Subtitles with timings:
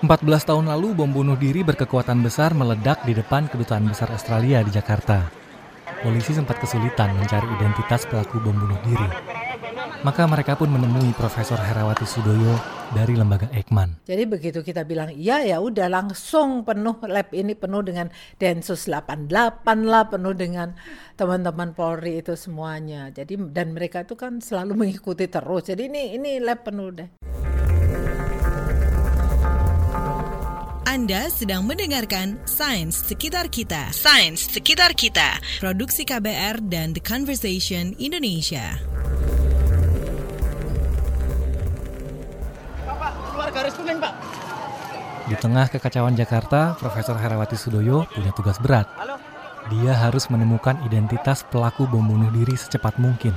[0.00, 4.64] Empat belas tahun lalu bom bunuh diri berkekuatan besar meledak di depan kedutaan besar Australia
[4.64, 5.28] di Jakarta.
[6.00, 9.39] Polisi sempat kesulitan mencari identitas pelaku bom bunuh diri.
[10.00, 12.56] Maka mereka pun menemui Profesor Herawati Sudoyo
[12.96, 14.00] dari lembaga Eijkman.
[14.08, 18.08] Jadi begitu kita bilang iya ya udah langsung penuh lab ini penuh dengan
[18.40, 19.28] Densus 88
[19.84, 20.72] lah penuh dengan
[21.20, 23.12] teman-teman Polri itu semuanya.
[23.12, 25.68] Jadi dan mereka itu kan selalu mengikuti terus.
[25.68, 27.08] Jadi ini ini lab penuh deh.
[30.88, 33.92] Anda sedang mendengarkan Sains Sekitar Kita.
[33.92, 35.38] Sains Sekitar Kita.
[35.60, 38.89] Produksi KBR dan The Conversation Indonesia.
[43.90, 44.14] Kuning, Pak.
[45.26, 48.86] Di tengah kekacauan Jakarta, Profesor Herawati Sudoyo punya tugas berat.
[49.70, 53.34] Dia harus menemukan identitas pelaku bom bunuh diri secepat mungkin.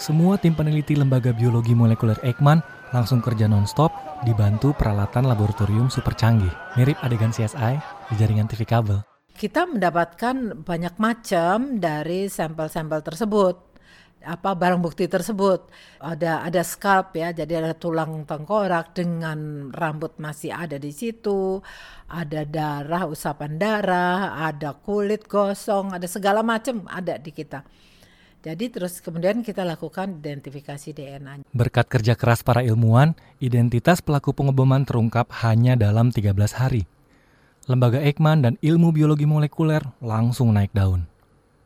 [0.00, 3.92] Semua tim peneliti Lembaga Biologi Molekuler Eijkman langsung kerja nonstop
[4.24, 7.76] dibantu peralatan laboratorium super canggih, mirip adegan CSI
[8.12, 9.04] di jaringan TV kabel.
[9.36, 13.69] Kita mendapatkan banyak macam dari sampel-sampel tersebut
[14.20, 15.64] apa barang bukti tersebut
[15.96, 21.64] ada ada scalp ya jadi ada tulang tengkorak dengan rambut masih ada di situ
[22.04, 27.64] ada darah usapan darah ada kulit gosong ada segala macam ada di kita
[28.40, 31.44] jadi terus kemudian kita lakukan identifikasi DNA.
[31.52, 36.88] Berkat kerja keras para ilmuwan, identitas pelaku pengeboman terungkap hanya dalam 13 hari.
[37.68, 41.09] Lembaga Eijkman dan ilmu biologi molekuler langsung naik daun.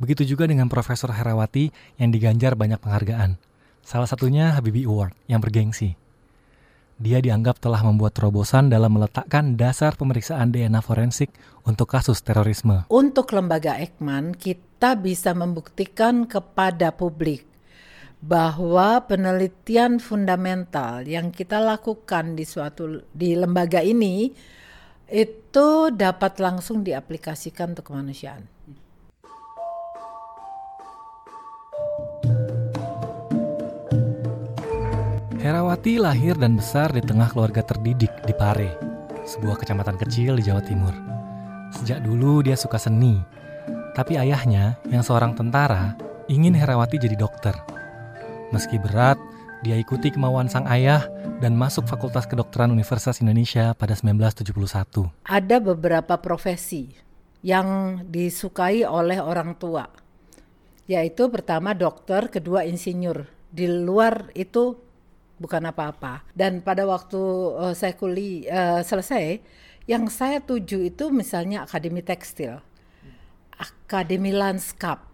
[0.00, 1.68] Begitu juga dengan Profesor Herawati
[2.00, 3.36] yang diganjar banyak penghargaan.
[3.84, 5.92] Salah satunya Habibie Award yang bergengsi.
[7.00, 11.32] Dia dianggap telah membuat terobosan dalam meletakkan dasar pemeriksaan DNA forensik
[11.64, 12.88] untuk kasus terorisme.
[12.92, 17.44] Untuk lembaga Ekman, kita bisa membuktikan kepada publik
[18.20, 24.28] bahwa penelitian fundamental yang kita lakukan di suatu di lembaga ini
[25.08, 28.44] itu dapat langsung diaplikasikan untuk kemanusiaan.
[35.40, 38.76] Herawati lahir dan besar di tengah keluarga terdidik di Pare,
[39.24, 40.92] sebuah kecamatan kecil di Jawa Timur.
[41.72, 43.16] Sejak dulu dia suka seni,
[43.96, 45.96] tapi ayahnya yang seorang tentara
[46.28, 47.56] ingin Herawati jadi dokter.
[48.52, 49.16] Meski berat,
[49.64, 51.08] dia ikuti kemauan sang ayah
[51.40, 54.44] dan masuk Fakultas Kedokteran Universitas Indonesia pada 1971.
[55.24, 56.92] Ada beberapa profesi
[57.40, 59.88] yang disukai oleh orang tua,
[60.84, 63.24] yaitu pertama dokter, kedua insinyur.
[63.48, 64.89] Di luar itu
[65.40, 66.20] bukan apa-apa.
[66.36, 67.16] Dan pada waktu
[67.56, 69.40] uh, saya kuliah uh, selesai,
[69.88, 72.60] yang saya tuju itu misalnya akademi tekstil,
[73.56, 75.08] akademi lanskap.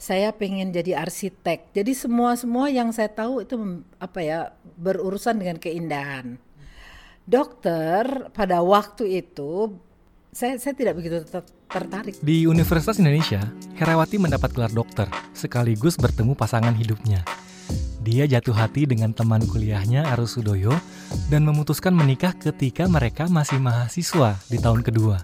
[0.00, 1.76] Saya pengen jadi arsitek.
[1.76, 6.40] Jadi semua semua yang saya tahu itu apa ya berurusan dengan keindahan.
[7.28, 9.76] Dokter pada waktu itu
[10.32, 11.20] saya saya tidak begitu
[11.68, 12.16] tertarik.
[12.24, 13.44] Di Universitas Indonesia,
[13.76, 15.04] Herawati mendapat gelar dokter
[15.36, 17.20] sekaligus bertemu pasangan hidupnya
[18.10, 20.74] dia jatuh hati dengan teman kuliahnya Arus Sudoyo
[21.30, 25.22] dan memutuskan menikah ketika mereka masih mahasiswa di tahun kedua.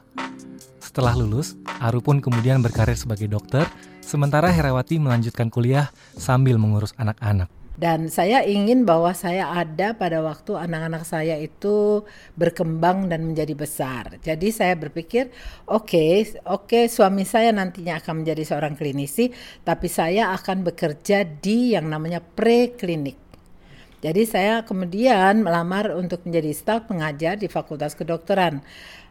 [0.79, 3.67] Setelah lulus, Aru pun kemudian berkarir sebagai dokter,
[3.99, 7.51] sementara Herawati melanjutkan kuliah sambil mengurus anak-anak.
[7.77, 14.17] Dan saya ingin bahwa saya ada pada waktu anak-anak saya itu berkembang dan menjadi besar.
[14.25, 15.29] Jadi saya berpikir,
[15.69, 16.13] oke, okay,
[16.49, 19.29] oke okay, suami saya nantinya akan menjadi seorang klinisi,
[19.61, 23.21] tapi saya akan bekerja di yang namanya preklinik.
[24.01, 28.61] Jadi saya kemudian melamar untuk menjadi staf pengajar di Fakultas Kedokteran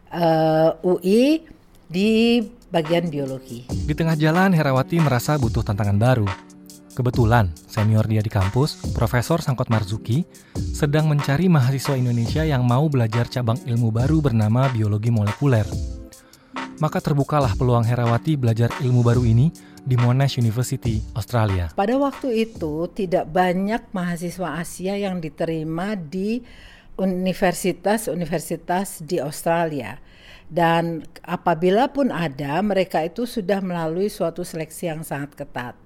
[0.10, 1.46] uh, eh, UI
[1.86, 2.42] di
[2.74, 3.70] bagian biologi.
[3.70, 6.55] Di tengah jalan Herawati merasa butuh tantangan baru
[6.96, 10.24] Kebetulan, senior dia di kampus, Profesor Sangkot Marzuki,
[10.56, 15.68] sedang mencari mahasiswa Indonesia yang mau belajar cabang ilmu baru bernama biologi molekuler.
[16.80, 19.52] Maka terbukalah peluang Herawati belajar ilmu baru ini
[19.84, 21.68] di Monash University, Australia.
[21.76, 26.40] Pada waktu itu, tidak banyak mahasiswa Asia yang diterima di
[26.96, 30.00] universitas-universitas di Australia.
[30.48, 35.85] Dan apabila pun ada, mereka itu sudah melalui suatu seleksi yang sangat ketat.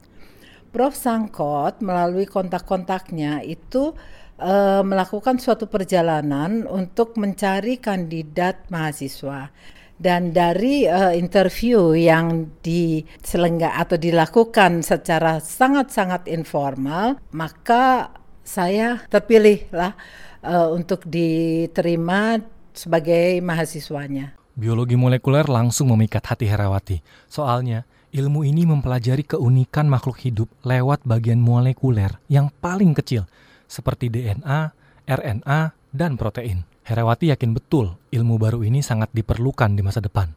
[0.70, 3.98] Prof Sangkot melalui kontak-kontaknya itu
[4.40, 9.52] uh, melakukan suatu perjalanan untuk mencari kandidat mahasiswa
[10.00, 18.16] dan dari uh, interview yang diselengga atau dilakukan secara sangat-sangat informal maka
[18.48, 19.94] saya terpilih lah
[20.42, 22.40] uh, untuk diterima
[22.72, 24.40] sebagai mahasiswanya.
[24.56, 26.98] Biologi molekuler langsung memikat hati Herawati.
[27.28, 33.30] Soalnya Ilmu ini mempelajari keunikan makhluk hidup lewat bagian molekuler yang paling kecil,
[33.70, 34.74] seperti DNA,
[35.06, 36.66] RNA, dan protein.
[36.90, 40.34] Herawati yakin betul ilmu baru ini sangat diperlukan di masa depan.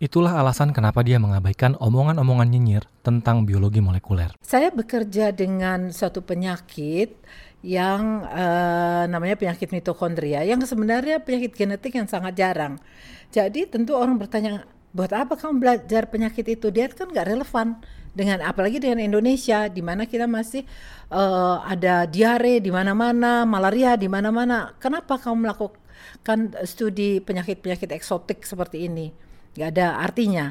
[0.00, 4.32] Itulah alasan kenapa dia mengabaikan omongan-omongan nyinyir tentang biologi molekuler.
[4.40, 7.20] Saya bekerja dengan suatu penyakit
[7.60, 12.80] yang uh, namanya penyakit mitokondria, yang sebenarnya penyakit genetik yang sangat jarang.
[13.28, 16.70] Jadi tentu orang bertanya, buat apa kamu belajar penyakit itu?
[16.70, 17.82] Dia kan nggak relevan
[18.14, 20.62] dengan apalagi dengan Indonesia, di mana kita masih
[21.10, 24.72] uh, ada diare di mana-mana, malaria di mana-mana.
[24.78, 25.82] Kenapa kamu melakukan
[26.24, 29.12] kan studi penyakit-penyakit eksotik seperti ini
[29.54, 30.46] nggak ada artinya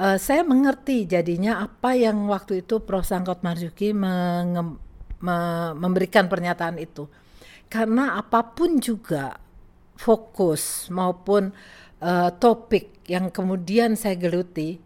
[0.00, 4.46] uh, saya mengerti jadinya apa yang waktu itu Prof Sangkot Marzuki me
[5.74, 7.10] memberikan pernyataan itu
[7.66, 9.34] karena apa pun juga
[9.98, 11.50] fokus maupun
[12.02, 14.78] uh, topik yang kemudian saya geluti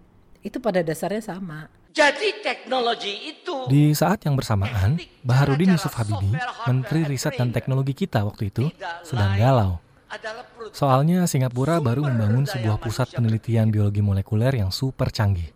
[0.42, 1.70] itu pada dasarnya sama.
[1.92, 6.32] Jadi teknologi itu Di saat yang bersamaan, Baharudin Yusuf Habibie,
[6.64, 8.72] Menteri Riset dan Teknologi kita waktu itu,
[9.04, 9.76] sedang galau
[10.72, 15.48] Soalnya Singapura baru membangun sebuah pusat penelitian biologi molekuler yang super canggih.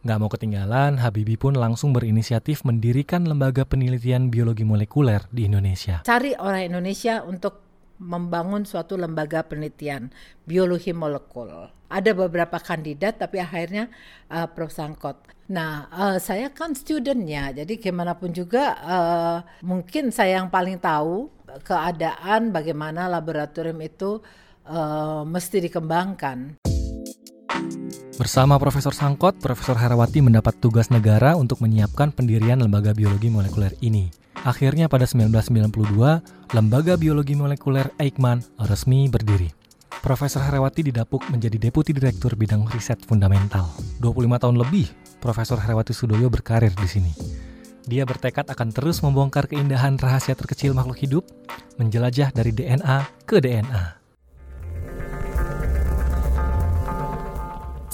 [0.00, 6.00] Nggak mau ketinggalan, Habibie pun langsung berinisiatif mendirikan lembaga penelitian biologi molekuler di Indonesia.
[6.04, 7.69] Cari orang Indonesia untuk
[8.00, 10.08] membangun suatu lembaga penelitian
[10.48, 11.68] biologi molekul.
[11.92, 13.92] Ada beberapa kandidat tapi akhirnya
[14.32, 15.20] uh, Prof Sangkot.
[15.50, 21.28] Nah, uh, saya kan studentnya, jadi gimana juga uh, mungkin saya yang paling tahu
[21.66, 24.22] keadaan bagaimana laboratorium itu
[24.70, 26.62] uh, mesti dikembangkan.
[28.14, 34.19] Bersama Profesor Sangkot, Profesor Herawati mendapat tugas negara untuk menyiapkan pendirian lembaga biologi molekuler ini.
[34.40, 39.52] Akhirnya pada 1992, Lembaga Biologi Molekuler Eijkman resmi berdiri.
[40.00, 43.68] Profesor Herawati didapuk menjadi Deputi Direktur Bidang Riset Fundamental.
[44.00, 44.88] 25 tahun lebih,
[45.20, 47.12] Profesor Herawati Sudoyo berkarir di sini.
[47.84, 51.24] Dia bertekad akan terus membongkar keindahan rahasia terkecil makhluk hidup,
[51.76, 53.99] menjelajah dari DNA ke DNA.